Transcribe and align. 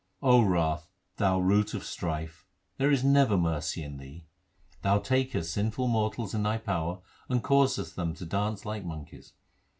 O 0.23 0.41
wrath, 0.41 0.89
thou 1.17 1.39
root 1.39 1.75
of 1.75 1.83
strife, 1.83 2.47
there 2.77 2.89
is 2.89 3.03
never 3.03 3.37
mercy 3.37 3.83
in 3.83 3.97
thee. 3.97 4.25
Thou 4.81 4.97
takest 4.97 5.53
sinful 5.53 5.87
mortals 5.87 6.33
in 6.33 6.41
thy 6.41 6.57
power, 6.57 7.01
and 7.29 7.43
causest 7.43 7.95
them 7.95 8.15
to 8.15 8.25
dance 8.25 8.65
like 8.65 8.83
monkeys. 8.83 9.33